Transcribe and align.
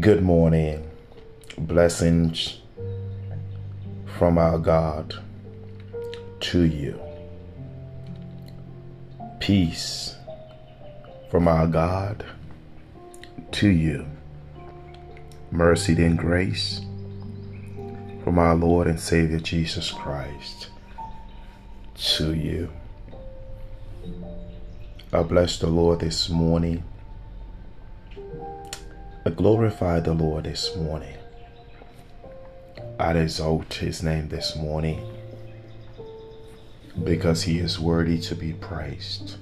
Good 0.00 0.22
morning. 0.22 0.88
Blessings 1.58 2.60
from 4.06 4.38
our 4.38 4.58
God 4.58 5.14
to 6.40 6.62
you. 6.62 6.98
Peace 9.38 10.16
from 11.30 11.46
our 11.46 11.66
God 11.66 12.24
to 13.50 13.68
you. 13.68 14.06
Mercy 15.50 16.02
and 16.02 16.16
grace 16.16 16.80
from 18.24 18.38
our 18.38 18.54
Lord 18.54 18.86
and 18.86 18.98
Savior 18.98 19.40
Jesus 19.40 19.90
Christ 19.90 20.70
to 21.96 22.34
you. 22.34 22.70
I 25.12 25.22
bless 25.22 25.58
the 25.58 25.66
Lord 25.66 26.00
this 26.00 26.30
morning. 26.30 26.82
I 29.24 29.30
glorify 29.30 30.00
the 30.00 30.14
Lord 30.14 30.44
this 30.44 30.74
morning. 30.74 31.16
I 32.98 33.12
exalt 33.12 33.74
his 33.74 34.02
name 34.02 34.28
this 34.28 34.56
morning 34.56 35.00
because 37.04 37.44
he 37.44 37.60
is 37.60 37.78
worthy 37.78 38.18
to 38.22 38.34
be 38.34 38.52
praised. 38.54 39.36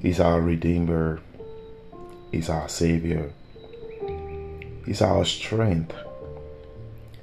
He's 0.00 0.20
our 0.20 0.40
Redeemer, 0.40 1.18
He's 2.30 2.48
our 2.48 2.68
Savior, 2.68 3.32
He's 4.84 5.02
our 5.02 5.24
strength, 5.24 5.92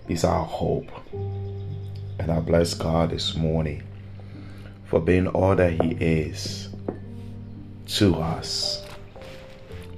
He's 0.09 0.25
our 0.25 0.43
hope. 0.43 0.91
And 2.19 2.29
I 2.29 2.41
bless 2.41 2.73
God 2.73 3.11
this 3.11 3.33
morning 3.33 3.83
for 4.83 4.99
being 4.99 5.27
all 5.27 5.55
that 5.55 5.81
He 5.81 5.91
is 5.91 6.67
to 7.95 8.15
us. 8.15 8.82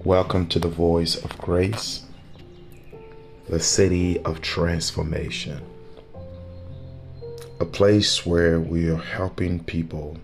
Welcome 0.05 0.45
to 0.49 0.59
the 0.59 0.67
Voice 0.67 1.15
of 1.15 1.35
Grace, 1.39 2.03
the 3.49 3.59
city 3.59 4.19
of 4.19 4.39
transformation, 4.39 5.59
a 7.59 7.65
place 7.65 8.23
where 8.23 8.59
we 8.59 8.87
are 8.87 8.97
helping 8.97 9.63
people 9.63 10.19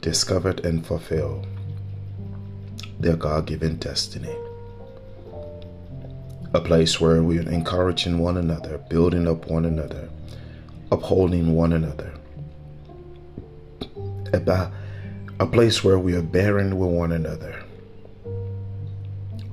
discover 0.00 0.56
and 0.64 0.84
fulfill 0.84 1.46
their 2.98 3.14
God 3.14 3.46
given 3.46 3.76
destiny. 3.76 4.34
A 6.52 6.60
place 6.60 7.00
where 7.00 7.22
we 7.22 7.38
are 7.38 7.48
encouraging 7.48 8.18
one 8.18 8.38
another, 8.38 8.78
building 8.90 9.28
up 9.28 9.46
one 9.46 9.66
another, 9.66 10.08
upholding 10.90 11.54
one 11.54 11.72
another. 11.72 12.12
About 14.32 14.72
a 15.38 15.46
place 15.46 15.84
where 15.84 16.00
we 16.00 16.16
are 16.16 16.22
bearing 16.22 16.76
with 16.76 16.90
one 16.90 17.12
another. 17.12 17.62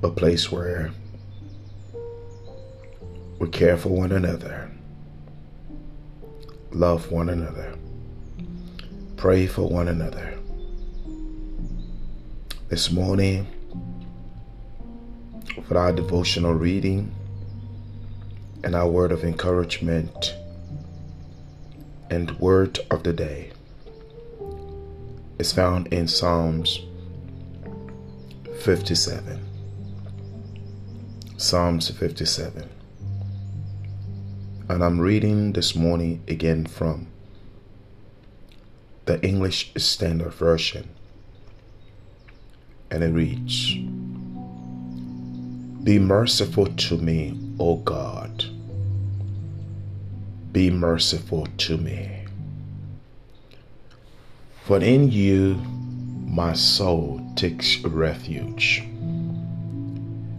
A 0.02 0.10
place 0.10 0.52
where 0.52 0.92
we 3.38 3.48
care 3.48 3.78
for 3.78 3.88
one 3.88 4.12
another, 4.12 4.70
love 6.70 7.10
one 7.10 7.30
another, 7.30 7.74
pray 9.16 9.46
for 9.46 9.68
one 9.68 9.88
another. 9.88 10.38
This 12.68 12.90
morning, 12.90 13.46
for 15.66 15.78
our 15.78 15.92
devotional 15.92 16.52
reading 16.52 17.14
and 18.62 18.74
our 18.74 18.88
word 18.88 19.12
of 19.12 19.24
encouragement 19.24 20.34
and 22.10 22.38
word 22.38 22.78
of 22.90 23.02
the 23.02 23.14
day 23.14 23.50
is 25.38 25.52
found 25.52 25.86
in 25.88 26.06
Psalms 26.06 26.80
57. 28.60 29.55
Psalms 31.38 31.90
57. 31.90 32.66
And 34.70 34.82
I'm 34.82 34.98
reading 34.98 35.52
this 35.52 35.76
morning 35.76 36.24
again 36.26 36.64
from 36.64 37.08
the 39.04 39.22
English 39.22 39.70
Standard 39.76 40.32
Version. 40.32 40.88
And 42.90 43.04
it 43.04 43.12
reads 43.12 43.74
Be 45.84 45.98
merciful 45.98 46.68
to 46.68 46.96
me, 46.96 47.38
O 47.60 47.76
God. 47.76 48.46
Be 50.52 50.70
merciful 50.70 51.46
to 51.58 51.76
me. 51.76 52.24
For 54.64 54.78
in 54.78 55.10
you 55.10 55.56
my 56.24 56.54
soul 56.54 57.20
takes 57.36 57.78
refuge. 57.80 58.82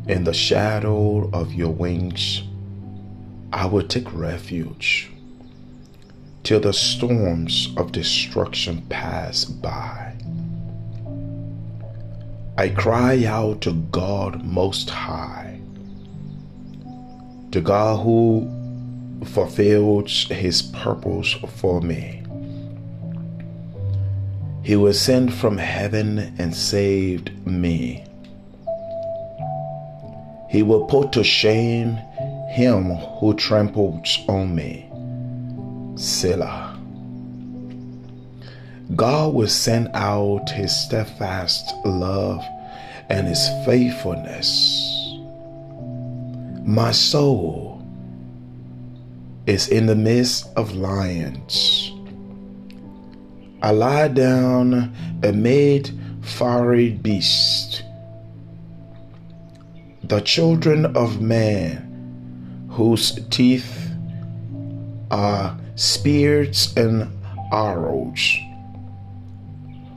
In 0.08 0.24
the 0.24 0.34
shadow 0.34 1.30
of 1.32 1.54
your 1.54 1.70
wings, 1.70 2.42
I 3.52 3.66
will 3.66 3.86
take 3.86 4.08
refuge 4.14 5.12
till 6.44 6.62
the 6.62 6.72
storms 6.72 7.74
of 7.76 7.92
destruction 7.92 8.84
pass 8.88 9.44
by. 9.44 10.16
I 12.58 12.70
cry 12.70 13.26
out 13.26 13.60
to 13.64 13.74
God 13.74 14.46
Most 14.46 14.90
High, 14.90 15.60
to 17.52 17.60
God 17.60 18.02
who 18.02 18.50
fulfills 19.26 20.24
His 20.30 20.62
purpose 20.62 21.34
for 21.58 21.82
me. 21.82 22.24
He 24.64 24.78
was 24.78 25.02
sent 25.02 25.34
from 25.34 25.58
heaven 25.58 26.34
and 26.40 26.56
saved 26.56 27.46
me. 27.46 28.07
He 30.50 30.64
will 30.64 30.86
put 30.86 31.12
to 31.14 31.24
shame 31.24 31.98
him 32.50 32.96
who 33.20 33.34
tramples 33.36 34.20
on 34.28 34.56
me. 34.56 34.90
Selah. 35.98 36.78
God 38.96 39.34
will 39.34 39.48
send 39.48 39.90
out 39.94 40.50
his 40.50 40.74
steadfast 40.74 41.74
love 41.86 42.44
and 43.10 43.28
his 43.28 43.50
faithfulness. 43.66 45.18
My 46.66 46.92
soul 46.92 47.82
is 49.46 49.68
in 49.68 49.86
the 49.86 49.96
midst 49.96 50.48
of 50.56 50.76
lions. 50.76 51.92
I 53.62 53.72
lie 53.72 54.08
down 54.10 54.94
amid 55.24 55.92
fiery 56.22 56.92
beasts. 56.92 57.82
The 60.08 60.22
children 60.22 60.86
of 60.96 61.20
man, 61.20 62.68
whose 62.72 63.20
teeth 63.30 63.92
are 65.12 65.60
spears 65.76 66.74
and 66.78 67.12
arrows, 67.52 68.38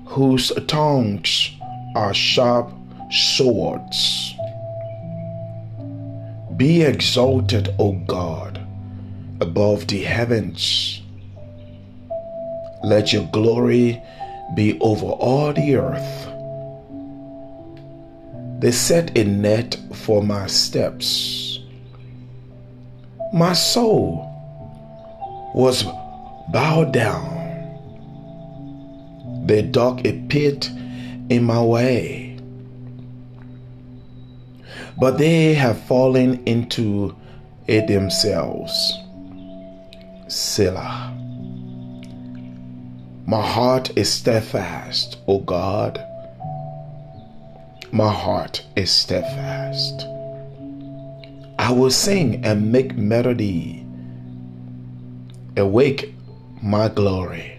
whose 0.06 0.50
tongues 0.66 1.52
are 1.94 2.12
sharp 2.12 2.72
swords. 3.12 4.34
Be 6.56 6.82
exalted, 6.82 7.72
O 7.78 7.92
God, 7.92 8.60
above 9.40 9.86
the 9.86 10.02
heavens. 10.02 11.02
Let 12.82 13.12
your 13.12 13.28
glory 13.32 14.02
be 14.56 14.76
over 14.80 15.06
all 15.06 15.52
the 15.52 15.76
earth. 15.76 16.39
They 18.60 18.72
set 18.72 19.16
a 19.16 19.24
net 19.24 19.78
for 19.94 20.22
my 20.22 20.46
steps. 20.46 21.60
My 23.32 23.54
soul 23.54 24.26
was 25.54 25.82
bowed 26.52 26.92
down. 26.92 27.38
They 29.46 29.62
dug 29.62 30.06
a 30.06 30.12
pit 30.28 30.70
in 31.30 31.42
my 31.44 31.62
way. 31.62 32.38
But 34.98 35.16
they 35.16 35.54
have 35.54 35.80
fallen 35.84 36.44
into 36.44 37.16
it 37.66 37.86
themselves. 37.86 38.92
Selah. 40.28 41.16
My 43.24 43.40
heart 43.40 43.96
is 43.96 44.12
steadfast, 44.12 45.16
O 45.26 45.38
God. 45.38 46.04
My 47.92 48.12
heart 48.12 48.64
is 48.76 48.88
steadfast. 48.88 50.06
I 51.58 51.72
will 51.72 51.90
sing 51.90 52.44
and 52.44 52.70
make 52.70 52.96
melody. 52.96 53.84
Awake 55.56 56.14
my 56.62 56.88
glory. 56.88 57.58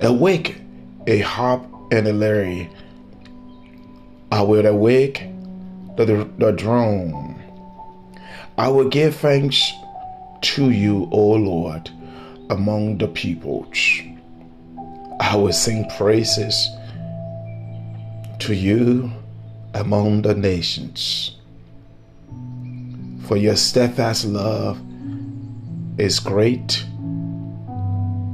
Awake 0.00 0.60
a 1.08 1.18
harp 1.18 1.66
and 1.90 2.06
a 2.06 2.12
lyre. 2.12 2.68
I 4.30 4.42
will 4.42 4.66
awake 4.66 5.26
the, 5.96 6.30
the 6.38 6.52
drum. 6.52 7.42
I 8.56 8.68
will 8.68 8.88
give 8.88 9.16
thanks 9.16 9.72
to 10.42 10.70
you, 10.70 11.08
O 11.10 11.32
Lord, 11.32 11.90
among 12.50 12.98
the 12.98 13.08
peoples. 13.08 14.00
I 15.18 15.34
will 15.34 15.52
sing 15.52 15.90
praises 15.96 16.70
to 18.38 18.54
you 18.54 19.12
among 19.74 20.22
the 20.22 20.34
nations. 20.34 21.36
For 23.26 23.36
your 23.36 23.56
steadfast 23.56 24.24
love 24.24 24.80
is 25.98 26.20
great 26.20 26.84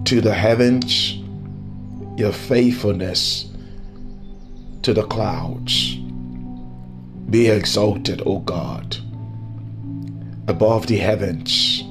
to 0.04 0.20
the 0.20 0.34
heavens, 0.34 1.14
your 2.16 2.32
faithfulness 2.32 3.46
to 4.82 4.94
the 4.94 5.04
clouds. 5.04 5.96
Be 7.30 7.48
exalted, 7.48 8.22
O 8.24 8.38
God, 8.38 8.96
above 10.48 10.86
the 10.86 10.96
heavens. 10.96 11.84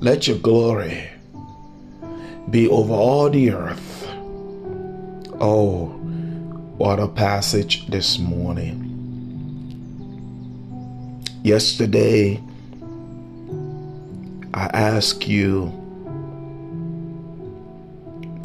Let 0.00 0.28
your 0.28 0.38
glory 0.38 1.08
be 2.50 2.68
over 2.68 2.92
all 2.92 3.30
the 3.30 3.50
earth. 3.50 4.08
Oh, 5.40 5.99
what 6.80 6.98
a 6.98 7.06
passage 7.06 7.86
this 7.88 8.18
morning. 8.18 8.80
Yesterday, 11.44 12.42
I 14.54 14.64
asked 14.72 15.28
you 15.28 15.74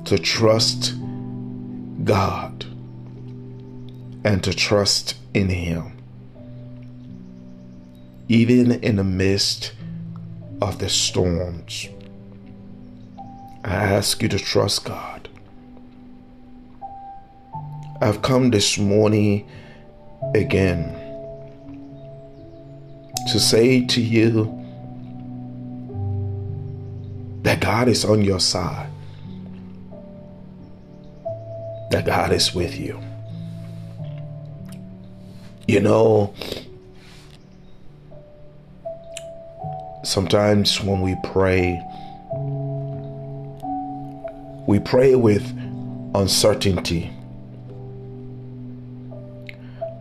to 0.04 0.18
trust 0.18 0.96
God 2.04 2.66
and 4.26 4.44
to 4.44 4.54
trust 4.54 5.16
in 5.34 5.48
Him. 5.48 5.98
Even 8.28 8.74
in 8.84 8.98
the 8.98 9.06
midst 9.06 9.72
of 10.62 10.80
the 10.80 10.90
storms, 10.90 11.88
I 13.64 13.76
ask 13.76 14.22
you 14.22 14.28
to 14.28 14.40
trust 14.40 14.84
God. 14.84 15.15
I've 18.02 18.22
come 18.22 18.52
this 18.52 18.78
morning 18.78 19.50
again 20.34 20.92
to 23.32 23.40
say 23.40 23.86
to 23.86 24.02
you 24.02 24.46
that 27.44 27.62
God 27.62 27.88
is 27.88 28.04
on 28.04 28.22
your 28.22 28.42
side, 28.42 28.90
that 31.92 32.06
God 32.06 32.34
is 32.34 32.54
with 32.54 32.78
you. 32.78 33.00
You 35.66 35.80
know, 35.80 36.34
sometimes 40.04 40.82
when 40.82 41.00
we 41.00 41.16
pray, 41.24 41.82
we 44.68 44.80
pray 44.80 45.16
with 45.16 45.50
uncertainty. 46.14 47.15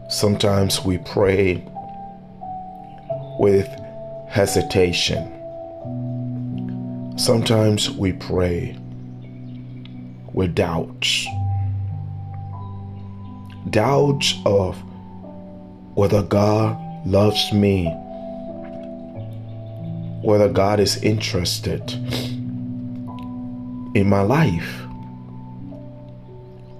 Sometimes 0.08 0.84
we 0.84 0.98
pray 0.98 1.64
with 3.38 3.66
hesitation. 4.28 5.30
Sometimes 7.16 7.90
we 7.90 8.12
pray 8.12 8.76
with 10.34 10.54
doubts. 10.54 11.26
Doubts 13.70 14.34
of 14.44 14.76
whether 15.94 16.22
God 16.22 16.76
loves 17.06 17.50
me, 17.54 17.86
whether 20.22 20.50
God 20.50 20.80
is 20.80 21.02
interested 21.02 21.92
in 23.94 24.06
my 24.06 24.20
life, 24.20 24.82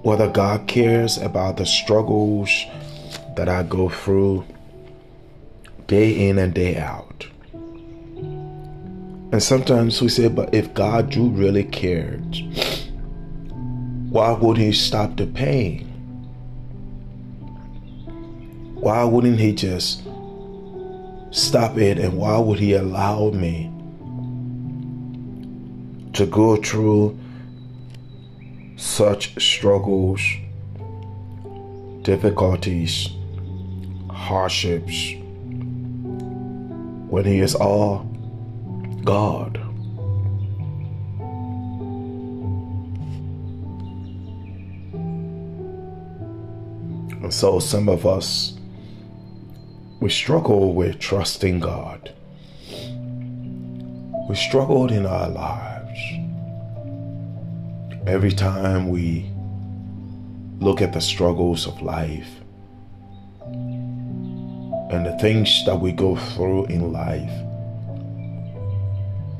whether 0.03 0.29
God 0.29 0.67
cares 0.67 1.17
about 1.17 1.57
the 1.57 1.65
struggles 1.65 2.51
that 3.35 3.49
I 3.49 3.63
go 3.63 3.89
through 3.89 4.45
day 5.87 6.29
in 6.29 6.39
and 6.39 6.53
day 6.53 6.77
out. 6.77 7.27
And 9.31 9.43
sometimes 9.43 10.01
we 10.01 10.07
say, 10.07 10.27
but 10.29 10.53
if 10.53 10.73
God 10.73 11.09
do 11.09 11.29
really 11.29 11.63
cared, 11.63 12.37
why 14.09 14.31
would 14.31 14.57
He 14.57 14.71
stop 14.71 15.17
the 15.17 15.27
pain? 15.27 15.87
Why 18.75 19.03
wouldn't 19.03 19.39
He 19.39 19.53
just 19.53 20.03
stop 21.31 21.77
it 21.77 21.97
and 21.99 22.17
why 22.17 22.37
would 22.37 22.59
He 22.59 22.73
allow 22.73 23.31
me 23.31 23.71
to 26.13 26.25
go 26.25 26.55
through 26.55 27.19
such 28.77 29.41
struggles, 29.43 30.21
difficulties, 32.03 33.09
hardships 34.15 35.13
when 37.09 37.25
He 37.25 37.39
is 37.39 37.53
all 37.53 37.99
God? 39.03 39.57
And 47.21 47.33
so 47.33 47.59
some 47.59 47.89
of 47.89 48.05
us 48.05 48.57
we 49.99 50.09
struggle 50.09 50.73
with 50.73 50.99
trusting 50.99 51.59
God. 51.59 52.13
We 54.29 54.35
struggled 54.35 54.91
in 54.91 55.05
our 55.05 55.29
lives. 55.29 55.99
Every 58.05 58.31
time 58.31 58.89
we 58.89 59.31
look 60.59 60.81
at 60.81 60.93
the 60.93 61.01
struggles 61.01 61.65
of 61.65 61.81
life 61.81 62.41
and 64.95 65.05
the 65.05 65.17
things 65.19 65.65
that 65.65 65.75
we 65.75 65.91
go 65.91 66.15
through 66.15 66.65
in 66.67 66.93
life 66.93 67.41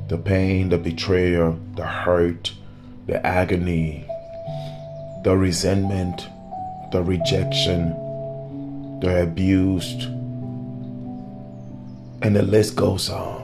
the 0.10 0.18
pain, 0.18 0.70
the 0.70 0.78
betrayal, 0.78 1.58
the 1.76 1.86
hurt, 1.86 2.54
the 3.08 3.26
agony, 3.26 4.06
the 5.24 5.36
resentment, 5.36 6.28
the 6.92 7.02
rejection, 7.02 7.90
the 9.00 9.24
abused, 9.24 10.04
and 12.22 12.36
the 12.36 12.44
list 12.44 12.76
goes 12.76 13.10
on. 13.10 13.42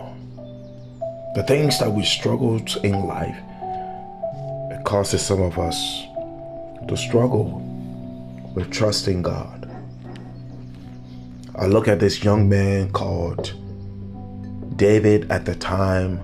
The 1.34 1.42
things 1.44 1.80
that 1.80 1.92
we 1.92 2.04
struggle 2.04 2.58
in 2.84 3.08
life, 3.08 3.38
it 4.70 4.84
causes 4.86 5.26
some 5.26 5.42
of 5.42 5.58
us 5.58 6.04
to 6.88 6.96
struggle 6.96 7.60
with 8.54 8.70
trusting 8.70 9.24
God. 9.24 9.71
I 11.62 11.68
look 11.68 11.88
at 11.88 12.00
this 12.00 12.24
young 12.24 12.50
man 12.50 12.92
called 12.92 13.54
David 14.78 15.32
at 15.32 15.46
the 15.46 15.54
time, 15.54 16.18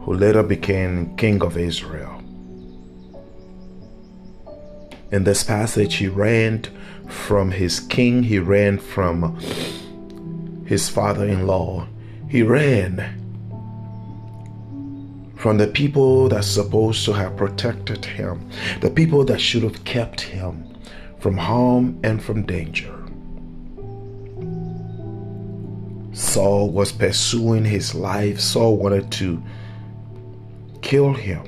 who 0.00 0.14
later 0.14 0.42
became 0.42 1.16
king 1.16 1.44
of 1.44 1.56
Israel. 1.56 2.20
In 5.12 5.22
this 5.22 5.44
passage, 5.44 5.94
he 5.94 6.08
ran 6.08 6.64
from 7.06 7.52
his 7.52 7.78
king, 7.78 8.24
he 8.24 8.40
ran 8.40 8.78
from 8.78 9.38
his 10.66 10.88
father 10.88 11.24
in 11.24 11.46
law, 11.46 11.86
he 12.28 12.42
ran 12.42 12.96
from 15.36 15.58
the 15.58 15.68
people 15.68 16.28
that's 16.28 16.48
supposed 16.48 17.04
to 17.04 17.12
have 17.12 17.36
protected 17.36 18.04
him, 18.04 18.50
the 18.80 18.90
people 18.90 19.24
that 19.26 19.40
should 19.40 19.62
have 19.62 19.84
kept 19.84 20.20
him 20.20 20.66
from 21.20 21.36
harm 21.36 22.00
and 22.02 22.20
from 22.20 22.44
danger. 22.44 22.99
Saul 26.12 26.70
was 26.70 26.92
pursuing 26.92 27.64
his 27.64 27.94
life. 27.94 28.40
Saul 28.40 28.76
wanted 28.76 29.10
to 29.12 29.42
kill 30.82 31.12
him. 31.12 31.46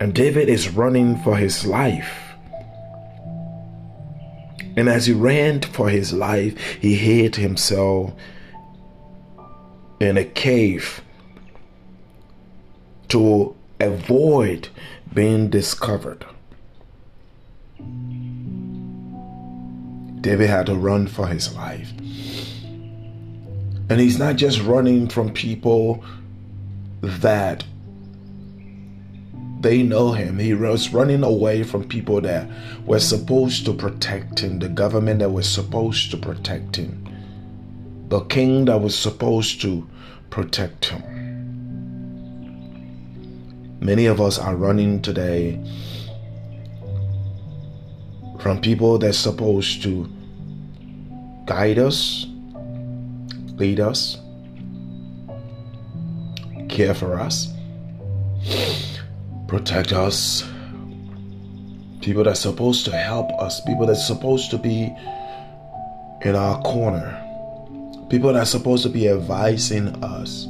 And 0.00 0.14
David 0.14 0.48
is 0.48 0.68
running 0.68 1.18
for 1.22 1.36
his 1.36 1.66
life. 1.66 2.22
And 4.76 4.88
as 4.88 5.06
he 5.06 5.12
ran 5.12 5.62
for 5.62 5.88
his 5.88 6.12
life, 6.12 6.58
he 6.80 6.96
hid 6.96 7.36
himself 7.36 8.12
in 10.00 10.18
a 10.18 10.24
cave 10.24 11.00
to 13.08 13.56
avoid 13.80 14.68
being 15.14 15.48
discovered. 15.48 16.26
David 20.26 20.50
had 20.50 20.66
to 20.66 20.74
run 20.74 21.06
for 21.06 21.28
his 21.28 21.54
life. 21.54 21.92
And 23.88 24.00
he's 24.00 24.18
not 24.18 24.34
just 24.34 24.60
running 24.60 25.06
from 25.06 25.32
people 25.32 26.04
that 27.00 27.64
they 29.60 29.84
know 29.84 30.10
him. 30.10 30.40
He 30.40 30.52
was 30.52 30.92
running 30.92 31.22
away 31.22 31.62
from 31.62 31.84
people 31.84 32.20
that 32.22 32.50
were 32.84 32.98
supposed 32.98 33.66
to 33.66 33.72
protect 33.72 34.40
him, 34.40 34.58
the 34.58 34.68
government 34.68 35.20
that 35.20 35.30
was 35.30 35.48
supposed 35.48 36.10
to 36.10 36.16
protect 36.16 36.74
him, 36.74 37.06
the 38.08 38.22
king 38.22 38.64
that 38.64 38.80
was 38.80 38.98
supposed 38.98 39.60
to 39.60 39.88
protect 40.30 40.86
him. 40.86 41.04
Many 43.78 44.06
of 44.06 44.20
us 44.20 44.40
are 44.40 44.56
running 44.56 45.02
today 45.02 45.64
from 48.40 48.60
people 48.60 48.98
that's 48.98 49.18
supposed 49.18 49.84
to 49.84 50.15
guide 51.46 51.78
us, 51.78 52.26
lead 53.54 53.78
us, 53.78 54.18
care 56.68 56.92
for 56.92 57.18
us, 57.18 57.52
protect 59.46 59.92
us. 59.92 60.42
People 62.00 62.24
that's 62.24 62.40
supposed 62.40 62.84
to 62.84 62.96
help 62.96 63.30
us, 63.40 63.60
people 63.62 63.86
that's 63.86 64.06
supposed 64.06 64.50
to 64.50 64.58
be 64.58 64.92
in 66.22 66.34
our 66.34 66.60
corner, 66.62 67.22
people 68.10 68.32
that's 68.32 68.50
supposed 68.50 68.82
to 68.82 68.88
be 68.88 69.08
advising 69.08 69.88
us. 70.04 70.48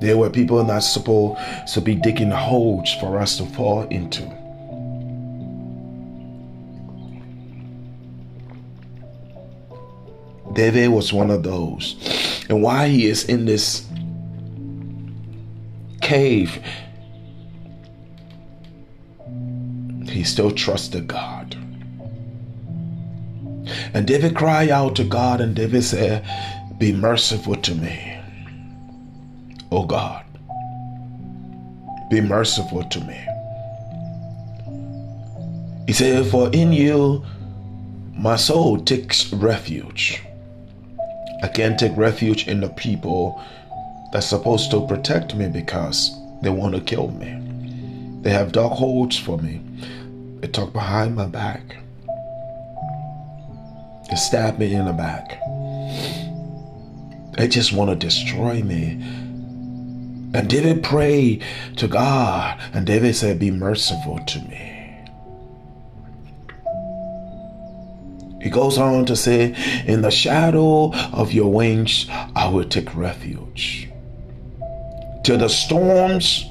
There 0.00 0.18
were 0.18 0.30
people 0.30 0.62
not 0.64 0.80
supposed 0.80 1.38
to 1.74 1.80
be 1.80 1.94
digging 1.94 2.30
holes 2.30 2.92
for 2.94 3.18
us 3.18 3.38
to 3.38 3.46
fall 3.46 3.82
into. 3.84 4.41
David 10.54 10.88
was 10.88 11.12
one 11.12 11.30
of 11.30 11.42
those. 11.42 11.96
And 12.48 12.62
why 12.62 12.88
he 12.88 13.06
is 13.06 13.24
in 13.24 13.46
this 13.46 13.86
cave, 16.00 16.62
he 20.08 20.24
still 20.24 20.50
trusted 20.50 21.06
God. 21.08 21.56
And 23.94 24.06
David 24.06 24.36
cried 24.36 24.70
out 24.70 24.96
to 24.96 25.04
God, 25.04 25.40
and 25.40 25.54
David 25.54 25.84
said, 25.84 26.26
Be 26.78 26.92
merciful 26.92 27.56
to 27.56 27.74
me. 27.74 28.18
Oh 29.70 29.84
God, 29.86 30.24
be 32.10 32.20
merciful 32.20 32.84
to 32.84 33.00
me. 33.00 33.18
He 35.86 35.92
said, 35.94 36.26
For 36.26 36.50
in 36.52 36.72
you 36.72 37.24
my 38.14 38.36
soul 38.36 38.78
takes 38.78 39.32
refuge. 39.32 40.22
I 41.42 41.48
can't 41.48 41.78
take 41.78 41.96
refuge 41.96 42.46
in 42.46 42.60
the 42.60 42.68
people 42.68 43.42
that's 44.12 44.26
supposed 44.26 44.70
to 44.70 44.86
protect 44.86 45.34
me 45.34 45.48
because 45.48 46.16
they 46.40 46.50
want 46.50 46.74
to 46.76 46.80
kill 46.80 47.10
me. 47.10 47.36
They 48.22 48.30
have 48.30 48.52
dark 48.52 48.72
holes 48.72 49.18
for 49.18 49.38
me. 49.38 49.60
They 50.40 50.48
talk 50.48 50.72
behind 50.72 51.16
my 51.16 51.26
back. 51.26 51.76
They 54.08 54.16
stab 54.16 54.58
me 54.58 54.72
in 54.72 54.84
the 54.84 54.92
back. 54.92 55.40
They 57.36 57.48
just 57.48 57.72
want 57.72 57.90
to 57.90 57.96
destroy 57.96 58.62
me. 58.62 58.98
And 60.34 60.48
David 60.48 60.84
prayed 60.84 61.44
to 61.76 61.88
God, 61.88 62.60
and 62.72 62.86
David 62.86 63.16
said, 63.16 63.38
Be 63.38 63.50
merciful 63.50 64.20
to 64.26 64.38
me. 64.42 64.71
He 68.42 68.50
goes 68.50 68.76
on 68.76 69.06
to 69.06 69.16
say, 69.16 69.54
In 69.86 70.02
the 70.02 70.10
shadow 70.10 70.92
of 71.12 71.32
your 71.32 71.52
wings, 71.52 72.06
I 72.34 72.48
will 72.48 72.64
take 72.64 72.94
refuge. 72.94 73.88
Till 75.22 75.38
the 75.38 75.48
storms 75.48 76.46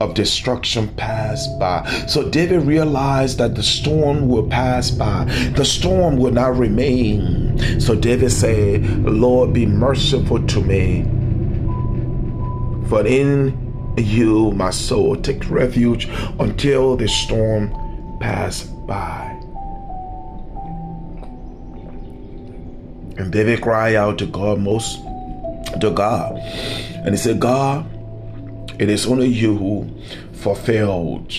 of 0.00 0.14
destruction 0.14 0.88
pass 0.96 1.46
by. 1.58 1.88
So 2.06 2.28
David 2.28 2.62
realized 2.62 3.38
that 3.38 3.54
the 3.54 3.62
storm 3.62 4.28
will 4.28 4.48
pass 4.48 4.90
by. 4.90 5.24
The 5.54 5.64
storm 5.64 6.16
will 6.16 6.32
not 6.32 6.56
remain. 6.56 7.80
So 7.80 7.94
David 7.94 8.32
said, 8.32 9.04
Lord, 9.04 9.52
be 9.52 9.66
merciful 9.66 10.46
to 10.46 10.60
me. 10.62 11.02
For 12.88 13.06
in 13.06 13.94
you 13.96 14.52
my 14.52 14.70
soul 14.70 15.16
takes 15.16 15.46
refuge 15.46 16.08
until 16.38 16.96
the 16.96 17.08
storm 17.08 17.70
pass 18.20 18.62
by. 18.62 19.39
And 23.20 23.30
David 23.30 23.60
cried 23.60 23.96
out 23.96 24.16
to 24.20 24.26
God 24.26 24.60
most 24.60 24.96
to 25.78 25.90
God. 25.94 26.38
And 27.04 27.10
he 27.10 27.18
said, 27.18 27.38
God, 27.38 27.84
it 28.80 28.88
is 28.88 29.06
only 29.06 29.26
you 29.26 29.58
who 29.58 29.90
fulfilled 30.32 31.30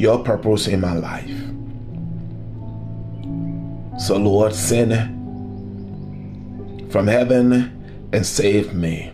your 0.00 0.22
purpose 0.22 0.68
in 0.68 0.80
my 0.80 0.92
life. 0.92 1.28
So 4.00 4.16
Lord, 4.18 4.54
send 4.54 4.92
from 6.92 7.08
heaven 7.08 8.08
and 8.12 8.24
save 8.24 8.72
me. 8.72 9.10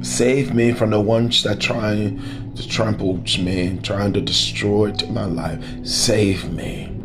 Save 0.00 0.54
me 0.54 0.72
from 0.72 0.88
the 0.88 1.00
ones 1.00 1.42
that 1.42 1.60
trying 1.60 2.54
to 2.54 2.66
trample 2.66 3.18
me, 3.38 3.78
trying 3.82 4.14
to 4.14 4.22
destroy 4.22 4.94
my 5.10 5.26
life. 5.26 5.62
Save 5.86 6.50
me. 6.50 7.01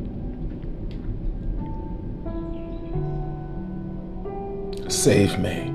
Save 5.08 5.40
me. 5.40 5.74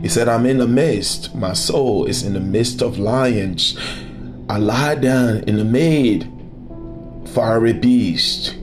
He 0.00 0.08
said, 0.08 0.28
I'm 0.28 0.46
in 0.46 0.56
the 0.56 0.66
midst. 0.66 1.34
My 1.34 1.52
soul 1.52 2.06
is 2.06 2.22
in 2.22 2.32
the 2.32 2.40
midst 2.40 2.80
of 2.80 2.98
lions. 2.98 3.78
I 4.48 4.56
lie 4.56 4.94
down 4.94 5.44
in 5.46 5.58
the 5.58 5.64
mid 5.66 6.26
fiery 7.34 7.74
beast. 7.74 8.54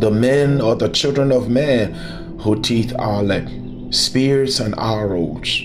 The 0.00 0.10
men 0.10 0.60
or 0.60 0.74
the 0.74 0.88
children 0.88 1.30
of 1.30 1.48
men 1.48 1.94
whose 2.40 2.66
teeth 2.66 2.92
are 2.98 3.22
like 3.22 3.46
spears 3.92 4.58
and 4.58 4.74
arrows. 4.76 5.62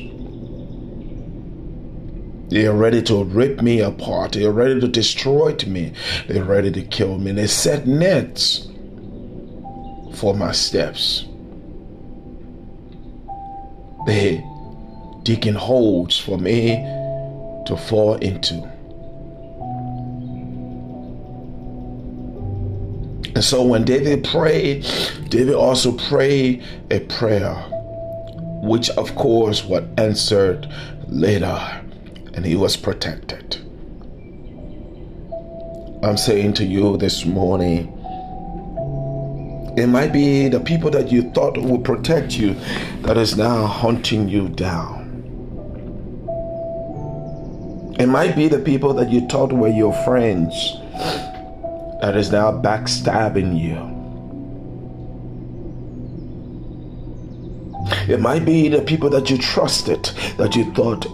They 2.49 2.67
are 2.67 2.77
ready 2.77 3.01
to 3.01 3.23
rip 3.23 3.63
me 3.63 3.79
apart. 3.79 4.33
They 4.33 4.45
are 4.45 4.51
ready 4.51 4.79
to 4.79 4.87
destroy 4.87 5.55
me. 5.65 5.93
They're 6.27 6.43
ready 6.43 6.71
to 6.73 6.83
kill 6.83 7.17
me. 7.17 7.31
They 7.31 7.47
set 7.47 7.87
nets 7.87 8.67
for 10.13 10.35
my 10.35 10.51
steps. 10.51 11.25
They 14.05 14.45
digging 15.23 15.55
holes 15.55 16.19
for 16.19 16.37
me 16.37 16.75
to 17.65 17.75
fall 17.75 18.15
into. 18.15 18.53
And 23.33 23.43
so 23.43 23.63
when 23.63 23.83
David 23.83 24.23
prayed, 24.23 24.87
David 25.29 25.55
also 25.55 25.91
prayed 25.91 26.63
a 26.89 26.99
prayer, 27.01 27.55
which 28.63 28.89
of 28.91 29.13
course 29.15 29.65
was 29.65 29.83
answered 29.97 30.71
later, 31.07 31.83
and 32.33 32.45
he 32.45 32.55
was 32.55 32.77
protected. 32.77 33.57
I'm 36.03 36.17
saying 36.17 36.53
to 36.53 36.65
you 36.65 36.97
this 36.97 37.25
morning, 37.25 37.91
it 39.77 39.87
might 39.87 40.13
be 40.13 40.47
the 40.47 40.59
people 40.59 40.89
that 40.91 41.11
you 41.11 41.29
thought 41.31 41.57
would 41.57 41.83
protect 41.83 42.37
you 42.37 42.53
that 43.01 43.17
is 43.17 43.35
now 43.35 43.65
hunting 43.65 44.29
you 44.29 44.47
down. 44.47 45.03
It 47.99 48.07
might 48.07 48.35
be 48.35 48.47
the 48.47 48.59
people 48.59 48.93
that 48.93 49.09
you 49.09 49.27
thought 49.27 49.51
were 49.51 49.67
your 49.67 49.93
friends 50.05 50.77
that 52.01 52.15
is 52.15 52.31
now 52.31 52.51
backstabbing 52.51 53.59
you. 53.59 53.95
It 58.07 58.21
might 58.21 58.45
be 58.45 58.69
the 58.69 58.81
people 58.81 59.09
that 59.09 59.29
you 59.29 59.37
trusted 59.37 60.05
that 60.37 60.55
you 60.55 60.73
thought 60.73 61.05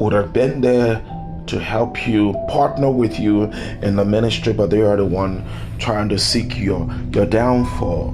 would 0.00 0.12
have 0.12 0.32
been 0.32 0.60
there 0.60 1.02
to 1.48 1.58
help 1.58 2.06
you, 2.06 2.32
partner 2.48 2.90
with 2.90 3.18
you 3.18 3.44
in 3.82 3.96
the 3.96 4.04
ministry, 4.04 4.52
but 4.52 4.70
they 4.70 4.82
are 4.82 4.96
the 4.96 5.04
one 5.04 5.44
trying 5.78 6.08
to 6.08 6.18
seek 6.18 6.56
your, 6.56 6.88
your 7.12 7.26
downfall. 7.26 8.12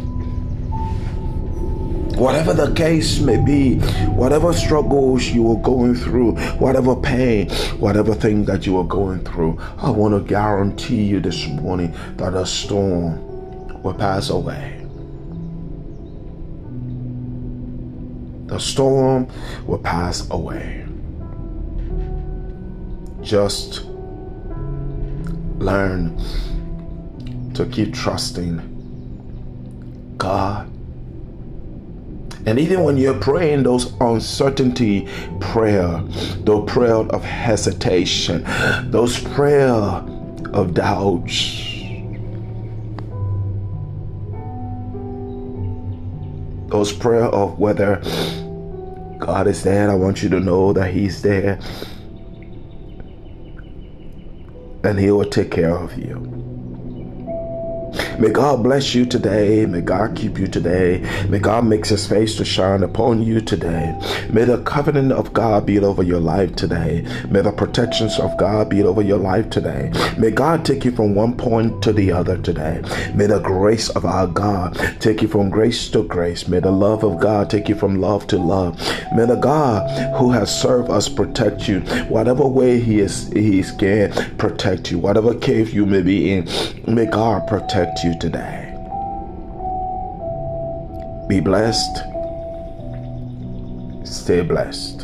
Whatever 2.16 2.52
the 2.52 2.72
case 2.74 3.20
may 3.20 3.42
be, 3.42 3.78
whatever 4.10 4.52
struggles 4.52 5.26
you 5.28 5.50
are 5.50 5.60
going 5.62 5.94
through, 5.94 6.36
whatever 6.58 6.94
pain, 6.94 7.50
whatever 7.80 8.14
thing 8.14 8.44
that 8.44 8.66
you 8.66 8.76
are 8.76 8.84
going 8.84 9.24
through, 9.24 9.58
I 9.78 9.90
want 9.90 10.14
to 10.14 10.20
guarantee 10.28 11.04
you 11.04 11.20
this 11.20 11.46
morning 11.46 11.94
that 12.16 12.34
a 12.34 12.44
storm 12.44 13.82
will 13.82 13.94
pass 13.94 14.28
away. 14.28 14.78
The 18.46 18.58
storm 18.58 19.28
will 19.66 19.78
pass 19.78 20.28
away. 20.30 20.81
Just 23.22 23.84
learn 25.58 26.20
to 27.54 27.66
keep 27.66 27.94
trusting 27.94 28.68
God. 30.18 30.68
And 32.44 32.58
even 32.58 32.82
when 32.82 32.96
you're 32.96 33.18
praying 33.18 33.62
those 33.62 33.92
uncertainty 34.00 35.08
prayer, 35.38 36.02
those 36.38 36.68
prayer 36.70 36.96
of 36.96 37.22
hesitation, 37.22 38.44
those 38.90 39.20
prayer 39.20 39.72
of 39.72 40.74
doubts, 40.74 41.62
those 46.68 46.92
prayer 46.92 47.26
of 47.26 47.60
whether 47.60 48.02
God 49.18 49.46
is 49.46 49.62
there, 49.62 49.88
I 49.88 49.94
want 49.94 50.22
you 50.24 50.28
to 50.30 50.40
know 50.40 50.72
that 50.72 50.92
He's 50.92 51.22
there. 51.22 51.60
And 54.84 54.98
He 54.98 55.10
will 55.10 55.24
take 55.24 55.50
care 55.50 55.76
of 55.76 55.96
you. 55.96 56.51
May 58.22 58.30
God 58.30 58.62
bless 58.62 58.94
you 58.94 59.04
today. 59.04 59.66
May 59.66 59.80
God 59.80 60.14
keep 60.14 60.38
you 60.38 60.46
today. 60.46 61.00
May 61.28 61.40
God 61.40 61.66
make 61.66 61.84
his 61.84 62.06
face 62.06 62.36
to 62.36 62.44
shine 62.44 62.84
upon 62.84 63.20
you 63.20 63.40
today. 63.40 63.98
May 64.30 64.44
the 64.44 64.62
covenant 64.62 65.10
of 65.10 65.32
God 65.32 65.66
be 65.66 65.80
over 65.80 66.04
your 66.04 66.20
life 66.20 66.54
today. 66.54 67.04
May 67.30 67.40
the 67.40 67.50
protections 67.50 68.20
of 68.20 68.36
God 68.36 68.68
be 68.68 68.80
over 68.84 69.02
your 69.02 69.18
life 69.18 69.50
today. 69.50 69.90
May 70.16 70.30
God 70.30 70.64
take 70.64 70.84
you 70.84 70.92
from 70.92 71.16
one 71.16 71.36
point 71.36 71.82
to 71.82 71.92
the 71.92 72.12
other 72.12 72.38
today. 72.38 72.80
May 73.12 73.26
the 73.26 73.40
grace 73.40 73.88
of 73.88 74.04
our 74.04 74.28
God 74.28 74.78
take 75.00 75.20
you 75.20 75.26
from 75.26 75.50
grace 75.50 75.88
to 75.88 76.04
grace. 76.04 76.46
May 76.46 76.60
the 76.60 76.70
love 76.70 77.02
of 77.02 77.18
God 77.18 77.50
take 77.50 77.68
you 77.68 77.74
from 77.74 78.00
love 78.00 78.28
to 78.28 78.38
love. 78.38 78.78
May 79.16 79.26
the 79.26 79.34
God 79.34 79.82
who 80.16 80.30
has 80.30 80.62
served 80.62 80.90
us 80.90 81.08
protect 81.08 81.66
you. 81.66 81.80
Whatever 82.06 82.46
way 82.46 82.78
he 82.78 83.00
is 83.00 83.32
he 83.32 83.64
can 83.64 84.12
protect 84.36 84.92
you. 84.92 85.00
Whatever 85.00 85.34
cave 85.34 85.70
you 85.70 85.86
may 85.86 86.02
be 86.02 86.32
in, 86.32 86.48
may 86.86 87.06
God 87.06 87.48
protect 87.48 88.04
you 88.12 88.18
today. 88.18 88.68
Be 91.28 91.40
blessed. 91.40 91.96
Stay 94.04 94.42
blessed. 94.42 95.01